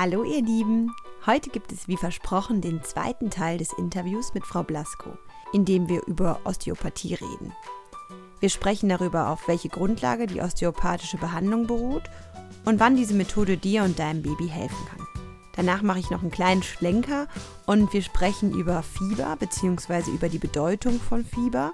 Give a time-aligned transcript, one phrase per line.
[0.00, 0.94] Hallo ihr Lieben!
[1.26, 5.18] Heute gibt es wie versprochen den zweiten Teil des Interviews mit Frau Blasko,
[5.52, 7.52] in dem wir über Osteopathie reden.
[8.38, 12.04] Wir sprechen darüber, auf welche Grundlage die osteopathische Behandlung beruht
[12.64, 15.04] und wann diese Methode dir und deinem Baby helfen kann.
[15.56, 17.26] Danach mache ich noch einen kleinen Schlenker
[17.66, 20.12] und wir sprechen über Fieber bzw.
[20.12, 21.72] über die Bedeutung von Fieber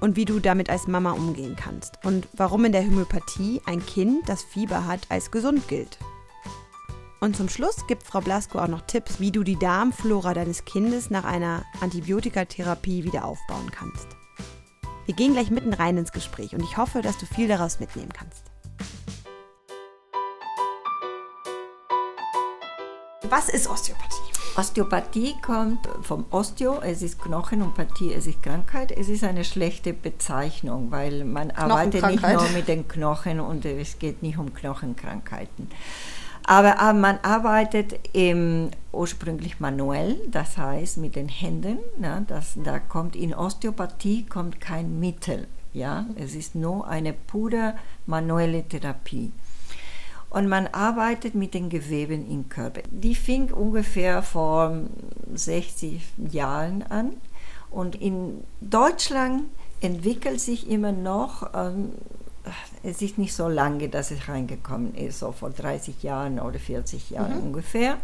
[0.00, 4.30] und wie du damit als Mama umgehen kannst und warum in der Homöopathie ein Kind,
[4.30, 5.98] das Fieber hat, als gesund gilt.
[7.22, 11.10] Und zum Schluss gibt Frau Blasko auch noch Tipps, wie du die Darmflora deines Kindes
[11.10, 14.06] nach einer Antibiotikatherapie wieder aufbauen kannst.
[15.04, 18.10] Wir gehen gleich mitten rein ins Gespräch und ich hoffe, dass du viel daraus mitnehmen
[18.10, 18.44] kannst.
[23.28, 24.16] Was ist Osteopathie?
[24.56, 28.92] Osteopathie kommt vom Osteo, es ist Knochen und Pathie, es ist Krankheit.
[28.92, 33.98] Es ist eine schlechte Bezeichnung, weil man arbeitet nicht nur mit den Knochen und es
[33.98, 35.68] geht nicht um Knochenkrankheiten.
[36.50, 41.78] Aber, aber man arbeitet eben ursprünglich manuell, das heißt mit den Händen.
[42.02, 45.46] Ja, das, da kommt in Osteopathie kommt kein Mittel.
[45.72, 47.74] Ja, es ist nur eine pure
[48.06, 49.30] manuelle Therapie.
[50.28, 52.80] Und man arbeitet mit den Geweben im Körper.
[52.90, 54.76] Die fing ungefähr vor
[55.32, 56.02] 60
[56.32, 57.12] Jahren an.
[57.70, 59.44] Und in Deutschland
[59.80, 61.90] entwickelt sich immer noch ähm,
[62.82, 67.10] es ist nicht so lange, dass es reingekommen ist, so vor 30 Jahren oder 40
[67.10, 67.46] Jahren mhm.
[67.46, 67.98] ungefähr.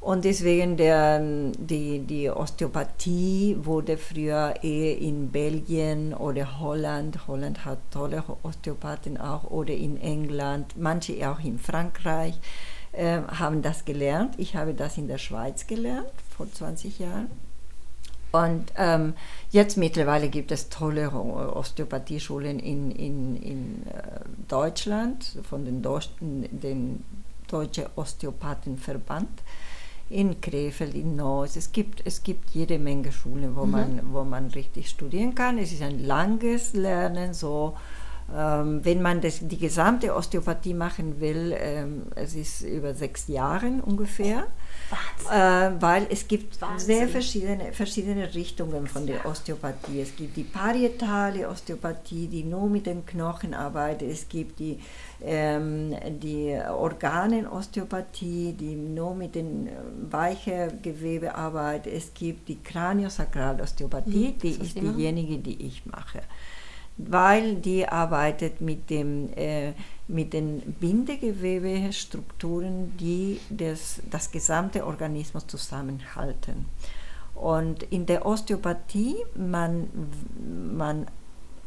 [0.00, 7.78] Und deswegen der, die, die Osteopathie wurde früher eher in Belgien oder Holland, Holland hat
[7.90, 12.34] tolle Osteopathen auch, oder in England, manche auch in Frankreich,
[12.92, 14.34] äh, haben das gelernt.
[14.36, 17.30] Ich habe das in der Schweiz gelernt, vor 20 Jahren.
[18.34, 19.14] Und ähm,
[19.50, 24.00] jetzt mittlerweile gibt es tolle Osteopathieschulen in, in, in äh,
[24.48, 27.04] Deutschland, von den, Deutschen, den
[27.46, 29.28] Deutschen Osteopathenverband
[30.10, 31.54] in Krefeld, in Neuss.
[31.54, 33.70] Es gibt, es gibt jede Menge Schulen, wo, mhm.
[33.70, 35.58] man, wo man richtig studieren kann.
[35.58, 37.76] Es ist ein langes Lernen, so
[38.26, 44.46] wenn man das, die gesamte Osteopathie machen will, ähm, es ist über sechs Jahre ungefähr.
[45.30, 46.86] Äh, weil es gibt Wahnsinn.
[46.86, 50.00] sehr verschiedene, verschiedene Richtungen von der Osteopathie.
[50.00, 54.10] Es gibt die parietale Osteopathie, die nur mit den Knochen arbeitet.
[54.10, 54.78] Es gibt die,
[55.22, 59.70] ähm, die Organenosteopathie, die nur mit den äh,
[60.10, 61.92] weichen Gewebe arbeitet.
[61.92, 66.20] Es gibt die Kraniosakralosteopathie, mhm, die ist diejenige, die ich mache
[66.96, 69.72] weil die arbeitet mit, dem, äh,
[70.06, 76.66] mit den Bindegewebestrukturen, die das, das gesamte Organismus zusammenhalten.
[77.34, 79.88] Und in der Osteopathie, man,
[80.72, 81.06] man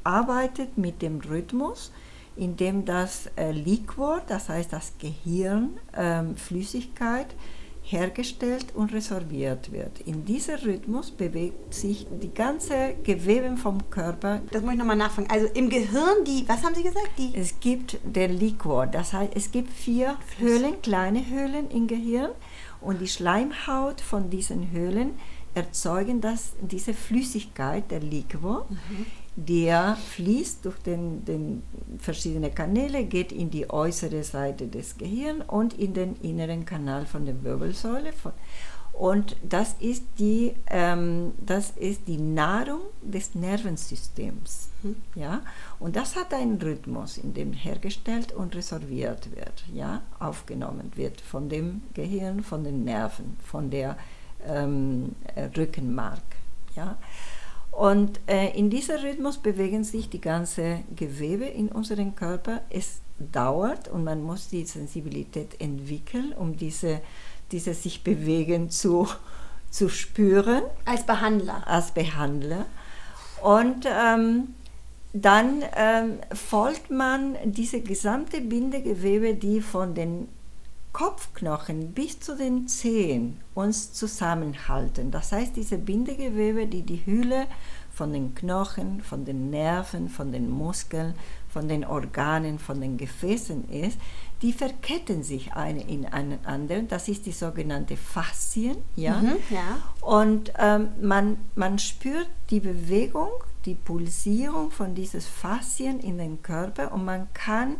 [0.03, 1.91] arbeitet mit dem Rhythmus,
[2.37, 7.27] indem das äh, Liquor, das heißt das Gehirn, ähm, Flüssigkeit,
[7.89, 10.01] hergestellt und resorbiert wird.
[10.01, 14.41] In diesem Rhythmus bewegt sich die ganze Gewebe vom Körper.
[14.51, 15.29] Das muss ich nochmal nachfragen.
[15.31, 17.11] Also im Gehirn, die, was haben Sie gesagt?
[17.17, 22.31] Die es gibt der Liquor, das heißt, es gibt vier Höhlen, kleine Höhlen im Gehirn
[22.81, 25.11] und die Schleimhaut von diesen Höhlen
[25.55, 28.67] erzeugen das, diese Flüssigkeit, der Liquor.
[28.69, 29.05] Mhm
[29.37, 31.61] der fließt durch den, den
[31.99, 37.25] verschiedene Kanäle, geht in die äußere Seite des Gehirns und in den inneren Kanal von
[37.25, 38.13] der Wirbelsäule.
[38.93, 44.69] Und das ist die, ähm, das ist die Nahrung des Nervensystems.
[44.81, 44.95] Mhm.
[45.13, 45.41] Ja?
[45.79, 50.01] Und das hat einen Rhythmus, in dem hergestellt und resorbiert wird, ja?
[50.17, 53.97] aufgenommen wird von dem Gehirn, von den Nerven, von der
[54.47, 55.13] ähm,
[55.55, 56.23] Rückenmark.
[56.75, 56.97] Ja?
[57.77, 62.61] Und äh, in diesem Rhythmus bewegen sich die ganzen Gewebe in unserem Körper.
[62.71, 67.01] Es dauert und man muss die Sensibilität entwickeln, um diese,
[67.51, 69.07] diese sich bewegen zu,
[69.69, 70.63] zu spüren.
[70.85, 71.67] Als Behandler.
[71.67, 72.65] Als Behandler.
[73.43, 74.55] Und ähm,
[75.13, 80.27] dann ähm, folgt man diese gesamte Bindegewebe, die von den
[80.97, 85.11] Kopfknochen bis zu den Zehen uns zusammenhalten.
[85.11, 87.45] Das heißt, diese Bindegewebe, die die Hülle
[87.93, 91.13] von den Knochen, von den Nerven, von den Muskeln,
[91.49, 93.99] von den Organen, von den Gefäßen ist,
[94.41, 96.87] die verketten sich eine in einen anderen.
[96.87, 98.77] Das ist die sogenannte Faszien.
[98.95, 99.21] Ja?
[99.21, 99.77] Mhm, ja.
[100.01, 103.29] Und ähm, man, man spürt die Bewegung,
[103.65, 107.75] die Pulsierung von diesen Faszien in den Körper und man kann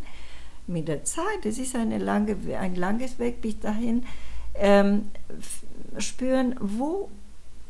[0.68, 4.04] mit der Zeit, es ist eine lange, ein langes Weg bis dahin,
[4.56, 5.10] ähm,
[5.98, 7.10] spüren, wo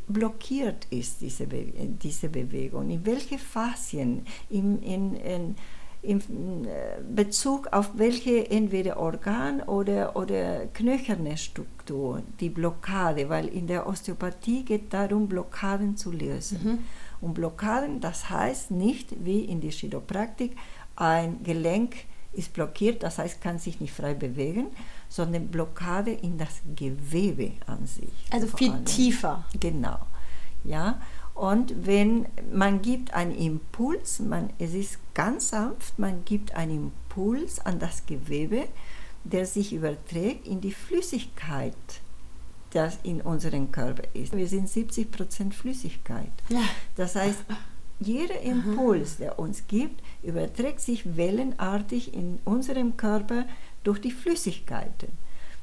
[0.08, 1.66] blockiert ist diese, Be
[2.02, 5.56] diese Bewegung, in welche Faszien, in, in, in,
[6.02, 13.68] in äh, Bezug auf welche entweder Organ oder, oder knöcherne Struktur, die Blockade, weil in
[13.68, 16.60] der Osteopathie geht darum, Blockaden zu lösen.
[16.64, 16.80] Mhm.
[17.20, 20.56] Und Blockaden, das heißt nicht wie in der Chiropraktik,
[20.96, 21.96] ein Gelenk
[22.38, 24.68] ist blockiert, das heißt, kann sich nicht frei bewegen,
[25.10, 28.10] sondern Blockade in das Gewebe an sich.
[28.32, 28.86] Also viel allem.
[28.86, 29.46] tiefer.
[29.60, 29.98] Genau.
[30.64, 31.02] Ja,
[31.34, 37.60] und wenn man gibt einen Impuls, man, es ist ganz sanft, man gibt einen Impuls
[37.60, 38.68] an das Gewebe,
[39.24, 41.76] der sich überträgt in die Flüssigkeit,
[42.72, 44.36] das in unserem Körper ist.
[44.36, 46.32] Wir sind 70 Prozent Flüssigkeit.
[46.50, 46.62] Ja.
[46.96, 47.40] Das heißt,
[48.00, 53.46] jeder Impuls, der uns gibt, überträgt sich wellenartig in unserem Körper
[53.84, 55.10] durch die Flüssigkeiten.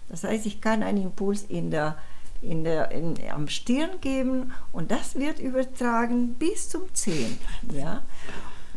[0.08, 1.96] Das heißt, ich kann einen Impuls in der,
[2.42, 7.38] in der, in, am Stirn geben und das wird übertragen bis zum Zehen.
[7.72, 8.02] Ja?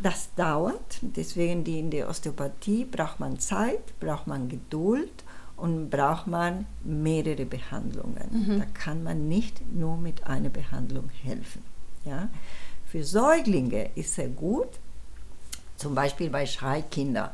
[0.02, 5.24] Das dauert, deswegen die in der Osteopathie braucht man Zeit, braucht man Geduld
[5.56, 8.30] und braucht man mehrere Behandlungen.
[8.32, 8.60] Mhm.
[8.60, 11.64] Da kann man nicht nur mit einer Behandlung helfen.
[12.06, 12.30] Ja?
[12.90, 14.70] Für Säuglinge ist sehr gut,
[15.76, 17.32] zum Beispiel bei Schreikindern.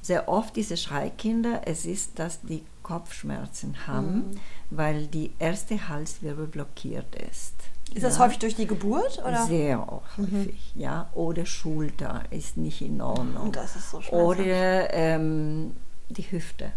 [0.00, 4.40] Sehr oft diese Schreikinder, es ist, dass die Kopfschmerzen haben, mhm.
[4.70, 7.54] weil die erste Halswirbel blockiert ist.
[7.94, 8.08] Ist ja.
[8.08, 9.18] das häufig durch die Geburt?
[9.18, 9.44] Oder?
[9.46, 10.80] Sehr häufig, mhm.
[10.80, 11.08] ja.
[11.14, 13.52] Oder Schulter ist nicht in Ordnung.
[13.52, 15.74] Das ist so Oder ähm,
[16.08, 16.72] die Hüfte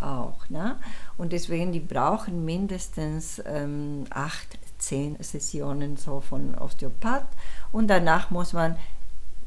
[0.00, 0.48] auch.
[0.48, 0.76] Ne?
[1.18, 7.28] Und deswegen, die brauchen mindestens ähm, acht, zehn Sessionen so von Osteopath.
[7.72, 8.76] Und danach muss man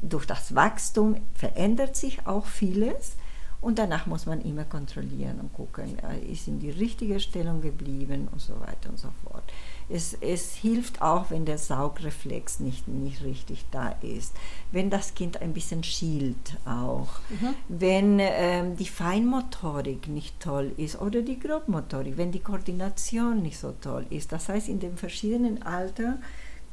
[0.01, 3.15] durch das Wachstum verändert sich auch vieles
[3.63, 5.97] und danach muss man immer kontrollieren und gucken,
[6.29, 9.43] ist in die richtige Stellung geblieben und so weiter und so fort.
[9.87, 14.33] Es, es hilft auch, wenn der Saugreflex nicht, nicht richtig da ist,
[14.71, 17.55] wenn das Kind ein bisschen schielt auch, mhm.
[17.69, 23.73] wenn ähm, die Feinmotorik nicht toll ist oder die Grobmotorik, wenn die Koordination nicht so
[23.79, 24.33] toll ist.
[24.33, 26.17] Das heißt, in den verschiedenen Alter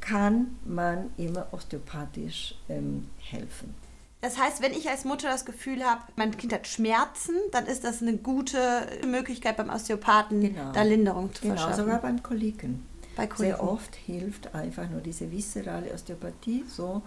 [0.01, 3.75] kann man immer osteopathisch ähm, helfen.
[4.21, 7.83] Das heißt, wenn ich als Mutter das Gefühl habe, mein Kind hat Schmerzen, dann ist
[7.83, 8.59] das eine gute
[9.05, 10.71] Möglichkeit beim Osteopathen, genau.
[10.71, 11.85] da Linderung zu genau, verschaffen.
[11.85, 12.85] Genau, sogar beim Koliken.
[13.15, 13.57] Bei Koliken.
[13.57, 17.01] Sehr oft hilft einfach nur diese viszerale Osteopathie so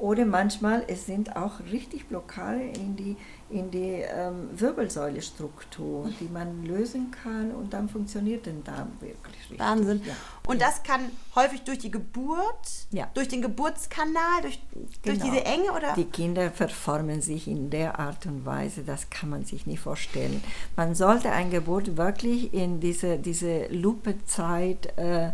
[0.00, 3.16] oder manchmal, es sind auch richtig Blockade in die,
[3.50, 9.58] in die ähm, Wirbelsäulestruktur, die man lösen kann und dann funktioniert der Darm wirklich richtig.
[9.58, 10.02] Wahnsinn.
[10.06, 10.14] Ja.
[10.46, 11.00] Und das kann
[11.34, 13.08] häufig durch die Geburt, ja.
[13.14, 14.60] durch den Geburtskanal, durch,
[15.02, 15.24] durch genau.
[15.24, 15.94] diese Enge oder?
[15.94, 20.42] Die Kinder verformen sich in der Art und Weise, das kann man sich nicht vorstellen.
[20.76, 25.30] Man sollte eine Geburt wirklich in diese, diese Lupezeit äh,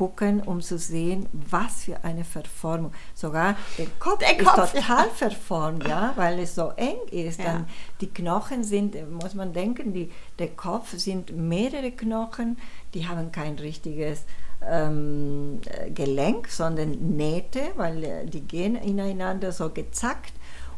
[0.00, 2.90] gucken, um zu sehen, was für eine Verformung.
[3.14, 5.12] Sogar der Kopf, der Kopf ist total ja.
[5.14, 7.38] verformt, ja, weil es so eng ist.
[7.38, 7.44] Ja.
[7.44, 7.66] Dann
[8.00, 12.56] die Knochen sind, muss man denken, die, der Kopf sind mehrere Knochen,
[12.94, 14.24] die haben kein richtiges
[14.66, 15.60] ähm,
[15.94, 20.32] Gelenk, sondern Nähte, weil äh, die gehen ineinander so gezackt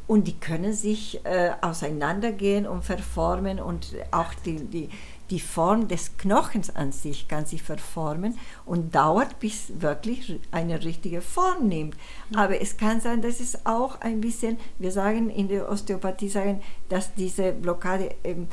[0.08, 4.88] und die können sich äh, auseinandergehen und verformen und auch die, die
[5.32, 11.22] die Form des Knochens an sich kann sich verformen und dauert, bis wirklich eine richtige
[11.22, 11.96] Form nimmt.
[12.36, 16.60] Aber es kann sein, dass es auch ein bisschen, wir sagen in der Osteopathie, sagen,
[16.90, 18.46] dass diese Blockade ähm,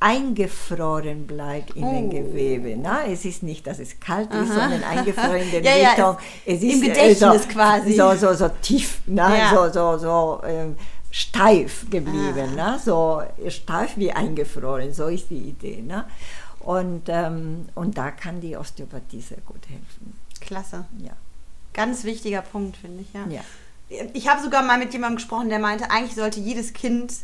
[0.00, 1.92] eingefroren bleibt in oh.
[1.92, 2.76] den Gewebe.
[2.76, 4.60] Na, es ist nicht, dass es kalt ist, Aha.
[4.60, 6.04] sondern eingefroren in der ja, Richtung.
[6.04, 7.92] Ja, es, es ist im Gedächtnis äh, so, quasi.
[7.94, 9.50] So, so, so tief, na, ja.
[9.50, 10.40] so, so, so.
[10.46, 10.76] Ähm,
[11.10, 12.72] steif geblieben, ah.
[12.72, 12.80] ne?
[12.84, 15.82] so steif wie eingefroren, so ist die Idee.
[15.82, 16.04] Ne?
[16.60, 20.14] Und, ähm, und da kann die Osteopathie sehr gut helfen.
[20.40, 20.84] Klasse.
[20.98, 21.12] Ja.
[21.72, 23.26] Ganz wichtiger Punkt, finde ich, ja.
[23.28, 23.40] ja.
[24.12, 27.14] Ich habe sogar mal mit jemandem gesprochen, der meinte, eigentlich sollte jedes Kind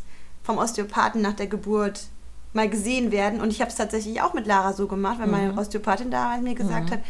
[0.42, 2.06] vom Osteopathen nach der Geburt
[2.54, 3.40] mal gesehen werden.
[3.40, 5.32] Und ich habe es tatsächlich auch mit Lara so gemacht, weil mhm.
[5.32, 6.94] meine Osteopathin damals mir gesagt mhm.
[6.94, 7.00] hat,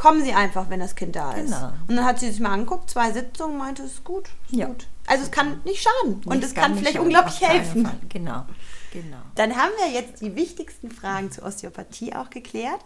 [0.00, 1.52] kommen Sie einfach, wenn das Kind da ist.
[1.52, 1.72] Genau.
[1.86, 4.66] Und dann hat sie sich mal angeguckt, zwei Sitzungen, meinte, es ist gut, ist ja.
[4.66, 4.86] gut.
[5.06, 7.86] Also es kann nicht schaden und es kann vielleicht schaden, unglaublich helfen.
[8.08, 8.46] Genau.
[8.92, 9.18] Genau.
[9.34, 12.80] Dann haben wir jetzt die wichtigsten Fragen zur Osteopathie auch geklärt.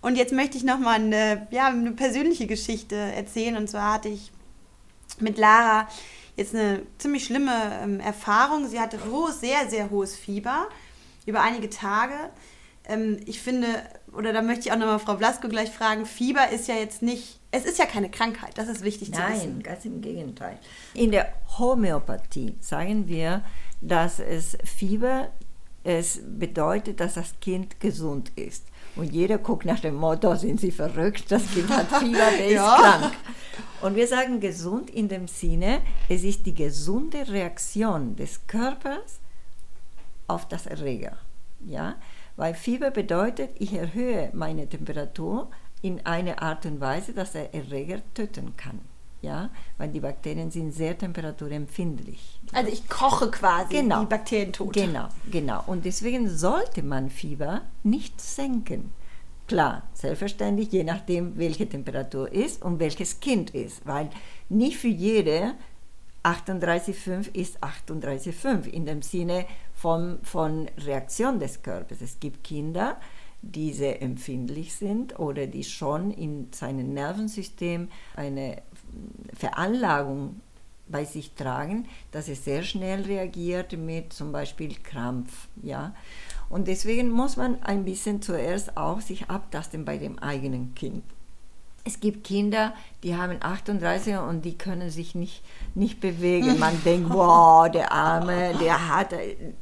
[0.00, 3.56] Und jetzt möchte ich nochmal eine, ja, eine persönliche Geschichte erzählen.
[3.56, 4.32] Und zwar hatte ich
[5.18, 5.88] mit Lara
[6.36, 8.68] jetzt eine ziemlich schlimme ähm, Erfahrung.
[8.68, 10.68] Sie hatte hohes, sehr, sehr hohes Fieber
[11.26, 12.14] über einige Tage.
[12.86, 13.82] Ähm, ich finde,
[14.14, 17.38] oder da möchte ich auch nochmal Frau Blasko gleich fragen, Fieber ist ja jetzt nicht,
[17.50, 19.52] es ist ja keine Krankheit, das ist wichtig Nein, zu wissen.
[19.54, 20.58] Nein, ganz im Gegenteil.
[20.94, 23.42] In der Homöopathie sagen wir,
[23.80, 25.30] dass es Fieber,
[25.84, 28.64] es bedeutet, dass das Kind gesund ist.
[28.94, 32.74] Und jeder guckt nach dem Motto, sind Sie verrückt, das Kind hat Fieber, der ja.
[32.74, 33.12] ist krank.
[33.80, 39.18] Und wir sagen gesund in dem Sinne, es ist die gesunde Reaktion des Körpers
[40.28, 41.16] auf das Erreger.
[41.66, 41.96] Ja?
[42.42, 45.48] Weil Fieber bedeutet, ich erhöhe meine Temperatur
[45.80, 48.80] in eine Art und Weise, dass der Erreger töten kann.
[49.20, 52.40] Ja, weil die Bakterien sind sehr temperaturempfindlich.
[52.50, 54.00] Also ich koche quasi genau.
[54.00, 54.72] die Bakterien tot.
[54.72, 55.62] Genau, genau.
[55.68, 58.90] Und deswegen sollte man Fieber nicht senken.
[59.46, 64.10] Klar, selbstverständlich, je nachdem, welche Temperatur ist und welches Kind ist, weil
[64.48, 65.54] nicht für jede
[66.24, 72.00] 38,5 ist 38,5 in dem Sinne von, von Reaktion des Körpers.
[72.00, 72.98] Es gibt Kinder,
[73.42, 78.62] die sehr empfindlich sind oder die schon in seinem Nervensystem eine
[79.34, 80.40] Veranlagung
[80.88, 85.48] bei sich tragen, dass es sehr schnell reagiert mit zum Beispiel Krampf.
[85.62, 85.94] Ja?
[86.48, 91.02] Und deswegen muss man ein bisschen zuerst auch sich abtasten bei dem eigenen Kind.
[91.84, 95.42] Es gibt Kinder, die haben 38 und die können sich nicht,
[95.74, 96.60] nicht bewegen.
[96.60, 99.12] Man denkt, wow, der Arme, der hat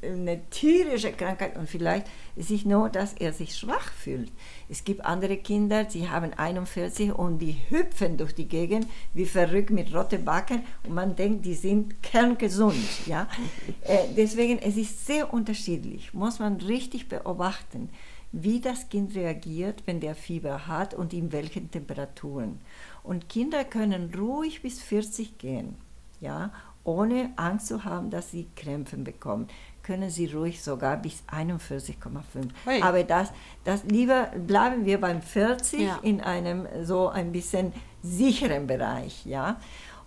[0.03, 4.31] eine tierische Krankheit und vielleicht ist es nur, dass er sich schwach fühlt.
[4.69, 9.71] Es gibt andere Kinder, die haben 41 und die hüpfen durch die Gegend wie verrückt
[9.71, 13.07] mit roten Backen und man denkt, die sind kerngesund.
[13.07, 13.29] Ja?
[13.83, 17.89] Äh, deswegen, es ist sehr unterschiedlich, muss man richtig beobachten
[18.33, 22.61] wie das Kind reagiert, wenn der Fieber hat und in welchen Temperaturen.
[23.03, 25.77] Und Kinder können ruhig bis 40 gehen,
[26.21, 26.53] ja,
[26.85, 29.49] ohne Angst zu haben, dass sie Krämpfe bekommen.
[29.83, 32.83] Können sie ruhig sogar bis 41,5.
[32.83, 33.33] Aber das,
[33.65, 35.99] das lieber bleiben wir beim 40 ja.
[36.03, 37.73] in einem so ein bisschen
[38.03, 39.59] sicheren Bereich, ja.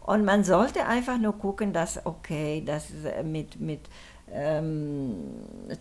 [0.01, 2.89] Und man sollte einfach nur gucken, dass okay, dass
[3.23, 3.81] mit mit
[4.33, 5.15] ähm,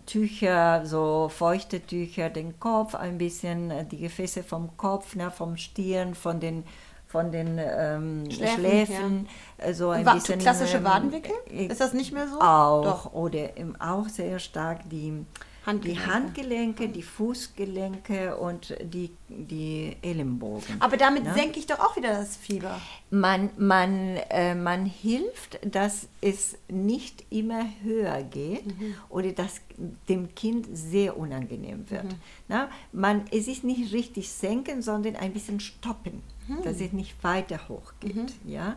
[0.06, 5.56] Tücher, so feuchte Tücher, den Kopf ein bisschen, äh, die Gefäße vom Kopf, ne, vom
[5.56, 6.64] Stirn, von den
[7.06, 9.28] von den ähm, Schläfen, Schläfen
[9.58, 9.74] ja.
[9.74, 11.34] so ein Wa bisschen klassische ähm, Wadenwickel.
[11.50, 12.40] Äh, Ist das nicht mehr so?
[12.40, 13.12] Auch Doch.
[13.12, 15.26] oder auch sehr stark die
[15.64, 16.02] Handgelenke.
[16.02, 20.80] Die Handgelenke, die Fußgelenke und die, die Ellenbogen.
[20.80, 21.34] Aber damit ne?
[21.34, 22.80] senke ich doch auch wieder das Fieber.
[23.10, 28.94] Man, man, äh, man hilft, dass es nicht immer höher geht mhm.
[29.08, 29.60] oder dass
[30.08, 32.04] dem Kind sehr unangenehm wird.
[32.04, 32.20] Mhm.
[32.48, 36.62] Na, man, es ist nicht richtig senken, sondern ein bisschen stoppen, mhm.
[36.64, 38.16] dass es nicht weiter hochgeht.
[38.16, 38.50] Mhm.
[38.50, 38.76] Ja?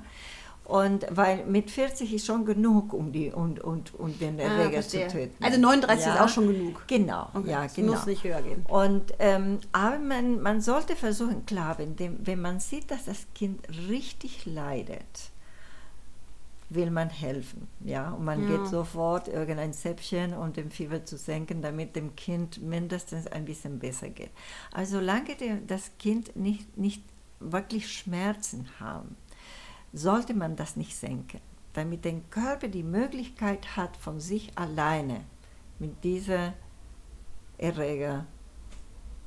[0.66, 4.82] Und weil mit 40 ist schon genug, um, die, und, und, und den ah, Erreger
[4.82, 5.44] zu töten.
[5.44, 6.16] Also 39 ja.
[6.16, 6.88] ist auch schon genug.
[6.88, 7.52] Genau, okay.
[7.52, 7.94] ja, es genau.
[7.94, 8.66] muss nicht höher gehen.
[8.68, 13.28] Und, ähm, aber man, man sollte versuchen, klar, wenn, dem, wenn man sieht, dass das
[13.36, 15.30] Kind richtig leidet,
[16.70, 17.68] will man helfen.
[17.84, 18.12] Ja?
[18.12, 18.58] Und man ja.
[18.58, 23.78] geht sofort irgendein Zäpfchen, um den Fieber zu senken, damit dem Kind mindestens ein bisschen
[23.78, 24.32] besser geht.
[24.72, 25.36] Also solange
[25.68, 27.04] das Kind nicht, nicht
[27.40, 29.16] wirklich Schmerzen haben,
[29.96, 31.40] sollte man das nicht senken,
[31.74, 35.22] damit der Körper die Möglichkeit hat, von sich alleine
[35.80, 36.54] mit dieser
[37.58, 38.26] Erreger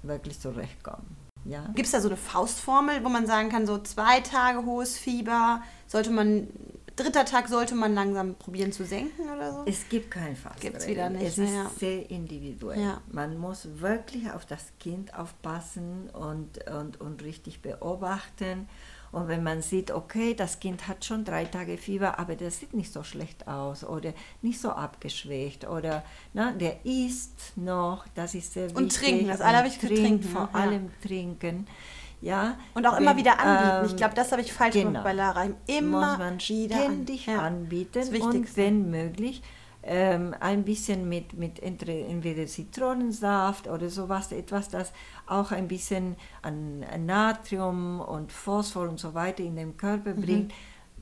[0.02, 1.16] wirklich zurechtkommen.
[1.44, 1.64] Ja?
[1.75, 5.62] Gibt es da so eine Faustformel, wo man sagen kann, so zwei Tage hohes Fieber,
[5.87, 6.48] sollte man,
[6.96, 9.62] dritter Tag sollte man langsam probieren zu senken oder so?
[9.64, 10.60] Es gibt kein Faustformel.
[10.60, 11.22] Gibt es wieder nicht.
[11.22, 11.70] Es ist ja.
[11.78, 12.80] sehr individuell.
[12.80, 13.00] Ja.
[13.10, 18.68] Man muss wirklich auf das Kind aufpassen und, und, und richtig beobachten
[19.10, 22.74] und wenn man sieht, okay, das Kind hat schon drei Tage Fieber, aber der sieht
[22.74, 24.12] nicht so schlecht aus oder
[24.42, 26.02] nicht so abgeschwächt oder
[26.34, 28.76] na, der isst noch, das ist sehr wichtig.
[28.76, 30.28] Und trinken, das Allerwichtigste trinken.
[30.28, 30.58] Vor ja.
[30.58, 31.66] allem trinken.
[32.20, 33.92] Ja, und auch wenn, immer wieder anbieten.
[33.92, 35.46] ich glaube, das habe ich falsch genau, gemacht bei Lara.
[35.66, 37.38] Immer muss man ständig an.
[37.38, 39.40] anbieten und wenn möglich
[39.82, 44.92] ähm, ein bisschen mit, mit entweder Zitronensaft oder sowas, etwas, das
[45.26, 50.20] auch ein bisschen an, an Natrium und Phosphor und so weiter in den Körper mhm.
[50.20, 50.54] bringt.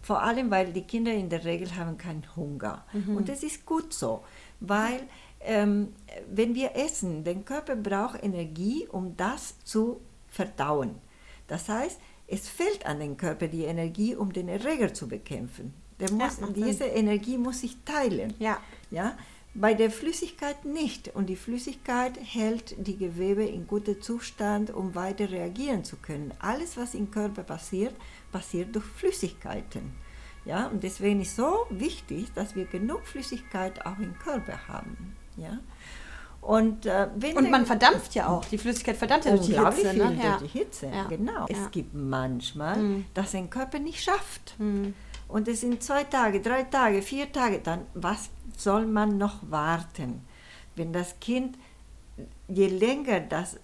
[0.02, 2.84] Vor allem, weil die Kinder in der Regel haben keinen Hunger.
[2.92, 3.16] Mhm.
[3.16, 4.22] Und das ist gut so,
[4.60, 5.00] weil
[5.40, 5.92] ähm,
[6.30, 10.96] wenn wir essen, der Körper braucht Energie, um das zu verdauen.
[11.48, 15.74] Das heißt, es fehlt an den Körper die Energie, um den Erreger zu bekämpfen.
[16.00, 18.34] Der muss, ja, diese Energie muss sich teilen.
[18.38, 18.58] Ja.
[18.90, 19.16] Ja?
[19.54, 21.14] Bei der Flüssigkeit nicht.
[21.14, 26.34] Und die Flüssigkeit hält die Gewebe in gutem Zustand, um weiter reagieren zu können.
[26.38, 27.94] Alles, was im Körper passiert,
[28.30, 29.94] passiert durch Flüssigkeiten.
[30.44, 30.66] Ja?
[30.66, 35.16] Und deswegen ist so wichtig, dass wir genug Flüssigkeit auch im Körper haben.
[35.38, 35.58] Ja?
[36.42, 38.44] Und, äh, und man verdampft ja auch.
[38.44, 39.90] Die Flüssigkeit verdampft ja durch die Hitze.
[39.90, 40.36] Viel ne?
[40.38, 41.04] durch die Hitze, ja.
[41.04, 41.46] genau.
[41.48, 41.56] Ja.
[41.64, 43.04] Es gibt manchmal, mhm.
[43.14, 44.54] dass ein Körper nicht schafft.
[44.58, 44.94] Mhm
[45.28, 50.22] und es sind zwei Tage, drei Tage, vier Tage, dann was soll man noch warten?
[50.76, 51.56] Wenn das Kind,
[52.48, 53.58] je länger das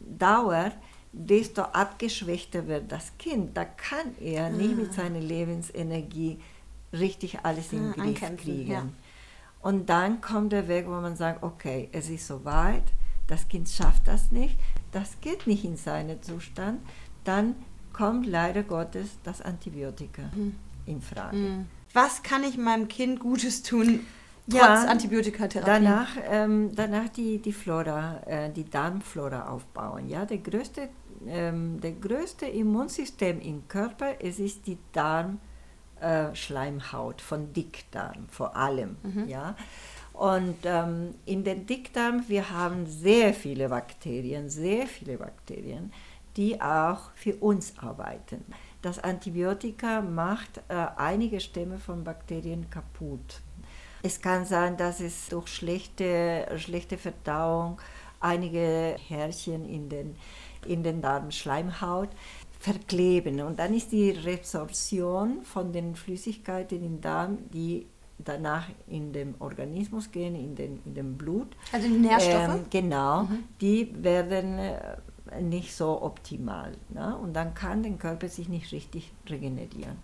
[0.00, 0.76] dauert,
[1.12, 3.56] desto abgeschwächter wird das Kind.
[3.56, 4.50] Da kann er ah.
[4.50, 6.38] nicht mit seiner Lebensenergie
[6.92, 8.70] richtig alles in den ah, Griff kriegen.
[8.70, 8.88] Ja.
[9.60, 12.84] Und dann kommt der Weg, wo man sagt, okay, es ist soweit,
[13.26, 14.56] das Kind schafft das nicht,
[14.92, 16.80] das geht nicht in seinen Zustand,
[17.24, 17.56] dann
[17.92, 20.54] kommt leider Gottes das Antibiotika mhm.
[20.88, 21.36] In Frage.
[21.36, 21.66] Mhm.
[21.92, 24.06] Was kann ich meinem Kind Gutes tun,
[24.48, 25.70] trotz ja, Antibiotikatherapie?
[25.70, 30.08] Danach, ähm, danach die, die Flora, äh, die Darmflora aufbauen.
[30.08, 30.88] Ja, der größte,
[31.26, 38.96] ähm, der größte Immunsystem im Körper, es ist die Darmschleimhaut äh, von Dickdarm vor allem.
[39.02, 39.28] Mhm.
[39.28, 39.54] Ja.
[40.12, 45.92] Und ähm, in den Dickdarm, wir haben sehr viele Bakterien, sehr viele Bakterien,
[46.36, 48.44] die auch für uns arbeiten.
[48.82, 53.40] Das Antibiotika macht äh, einige Stämme von Bakterien kaputt.
[54.02, 57.80] Es kann sein, dass es durch schlechte, schlechte Verdauung
[58.20, 60.16] einige Härchen in den,
[60.66, 62.10] in den Darmschleimhaut
[62.60, 63.40] verkleben.
[63.40, 67.86] Und dann ist die Resorption von den Flüssigkeiten im Darm, die
[68.18, 71.56] danach in den Organismus gehen, in den, in den Blut.
[71.72, 72.56] Also die Nährstoffe?
[72.56, 73.44] Ähm, genau, mhm.
[73.60, 74.96] die werden äh,
[75.40, 76.72] nicht so optimal.
[76.90, 77.16] Ne?
[77.16, 79.96] Und dann kann der Körper sich nicht richtig regenerieren.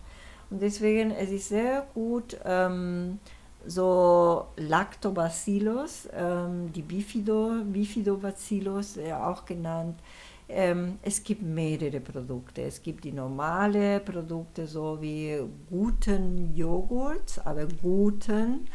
[0.49, 3.19] Und deswegen es ist es sehr gut, ähm,
[3.65, 9.99] so Lactobacillus, ähm, die Bifido, Bifidobacillus, äh, auch genannt.
[10.47, 12.61] Ähm, es gibt mehrere Produkte.
[12.61, 15.39] Es gibt die normale Produkte, so wie
[15.69, 18.67] guten Joghurt, aber guten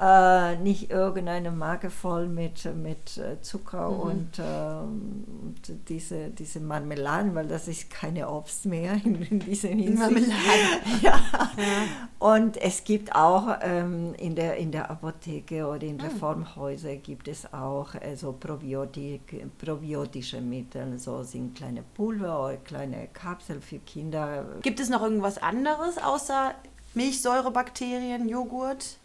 [0.00, 4.00] äh, nicht irgendeine Marke voll mit, mit äh, Zucker mhm.
[4.00, 9.78] und, äh, und, diese, diese Marmeladen, weil das ist keine Obst mehr in, in diesem
[9.78, 9.98] Hinsicht.
[9.98, 10.32] Marmelade.
[11.02, 11.10] ja.
[11.10, 11.84] ja.
[12.18, 16.04] Und es gibt auch ähm, in, der, in der Apotheke oder in ah.
[16.04, 23.60] Reformhäusern gibt es auch also Probiotik, probiotische Mittel, so sind kleine Pulver oder kleine Kapseln
[23.60, 24.46] für Kinder.
[24.62, 26.54] Gibt es noch irgendwas anderes außer
[26.94, 28.98] Milchsäurebakterien, Joghurt?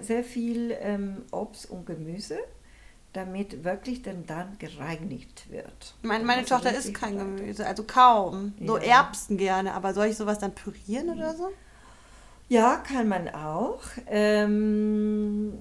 [0.00, 2.38] Sehr viel ähm, Obst und Gemüse,
[3.12, 5.94] damit wirklich dann dann gereinigt wird.
[6.02, 8.54] Meine, meine also Tochter isst kein Gemüse, also kaum.
[8.64, 8.84] So ja.
[8.84, 11.50] Erbsen gerne, aber soll ich sowas dann pürieren oder so?
[12.48, 13.80] Ja, kann man auch.
[14.06, 15.54] Ähm,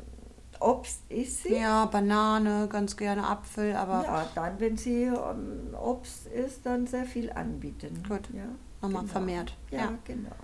[0.60, 1.56] Obst isst sie.
[1.56, 4.04] Ja, Banane, ganz gerne Apfel, aber.
[4.04, 8.04] Ja, dann, wenn sie ähm, Obst isst, dann sehr viel anbieten.
[8.08, 8.30] Gut.
[8.34, 8.46] Ja,
[8.82, 9.12] Nochmal genau.
[9.14, 9.58] vermehrt.
[9.72, 10.36] Ja, ja, genau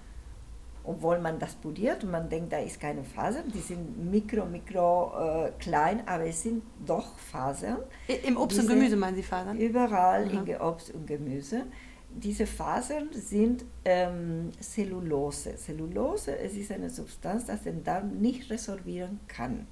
[0.83, 5.11] obwohl man das poliert und man denkt, da ist keine Fasern, die sind mikro, mikro
[5.17, 7.77] äh, klein, aber es sind doch Fasern.
[8.23, 9.57] Im Obst und Gemüse meinen Sie Fasern?
[9.57, 10.43] Überall Aha.
[10.43, 11.65] in Obst und Gemüse.
[12.13, 15.55] Diese Fasern sind ähm, Zellulose.
[15.55, 19.67] Zellulose, es ist eine Substanz, die den Darm nicht resorbieren kann.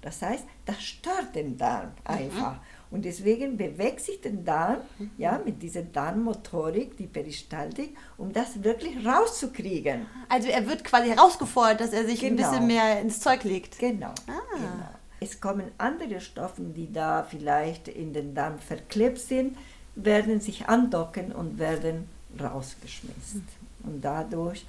[0.00, 1.92] Das heißt, das stört den Darm mhm.
[2.04, 2.54] einfach.
[2.54, 2.60] Mhm.
[2.94, 4.76] Und deswegen bewegt sich der Darm
[5.18, 10.06] ja, mit dieser Darmmotorik, die Peristaltik, um das wirklich rauszukriegen.
[10.28, 12.30] Also er wird quasi herausgefordert, dass er sich genau.
[12.30, 13.80] ein bisschen mehr ins Zeug legt.
[13.80, 14.14] Genau.
[14.28, 14.38] Ah.
[14.54, 14.88] genau.
[15.18, 19.58] Es kommen andere Stoffe, die da vielleicht in den Darm verklebt sind,
[19.96, 22.08] werden sich andocken und werden
[22.40, 23.44] rausgeschmissen.
[23.82, 23.88] Mhm.
[23.88, 24.66] Und dadurch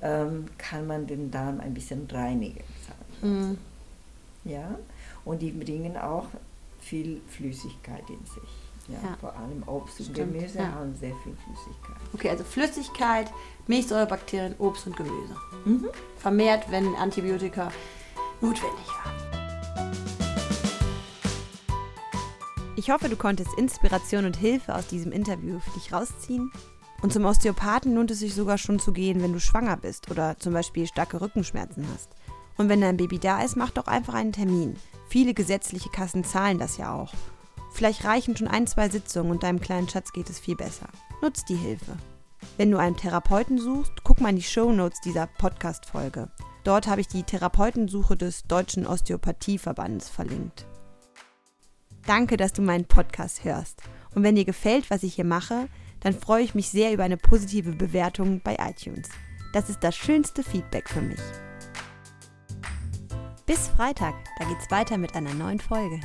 [0.00, 2.62] ähm, kann man den Darm ein bisschen reinigen.
[3.20, 3.58] Mhm.
[4.44, 4.78] Ja?
[5.24, 6.28] Und die bringen auch
[6.84, 8.50] viel Flüssigkeit in sich.
[8.88, 9.16] Ja, ja.
[9.18, 10.72] Vor allem Obst und Stimmt, Gemüse ja.
[10.72, 11.96] haben sehr viel Flüssigkeit.
[12.12, 13.32] Okay, also Flüssigkeit,
[13.66, 15.34] Milchsäurebakterien, Obst und Gemüse.
[15.64, 15.88] Mhm.
[16.18, 17.72] Vermehrt, wenn Antibiotika
[18.42, 19.24] notwendig waren.
[22.76, 26.52] Ich hoffe, du konntest Inspiration und Hilfe aus diesem Interview für dich rausziehen.
[27.00, 30.38] Und zum Osteopathen lohnt es sich sogar schon zu gehen, wenn du schwanger bist oder
[30.38, 32.10] zum Beispiel starke Rückenschmerzen hast.
[32.56, 34.76] Und wenn dein Baby da ist, mach doch einfach einen Termin.
[35.14, 37.12] Viele gesetzliche Kassen zahlen das ja auch.
[37.72, 40.88] Vielleicht reichen schon ein, zwei Sitzungen und deinem kleinen Schatz geht es viel besser.
[41.22, 41.96] Nutz die Hilfe.
[42.56, 46.32] Wenn du einen Therapeuten suchst, guck mal in die Show Notes dieser Podcast-Folge.
[46.64, 50.66] Dort habe ich die Therapeutensuche des Deutschen Osteopathieverbandes verlinkt.
[52.08, 53.82] Danke, dass du meinen Podcast hörst.
[54.16, 55.68] Und wenn dir gefällt, was ich hier mache,
[56.00, 59.08] dann freue ich mich sehr über eine positive Bewertung bei iTunes.
[59.52, 61.20] Das ist das schönste Feedback für mich.
[63.54, 66.00] Bis Freitag, da geht's weiter mit einer neuen Folge.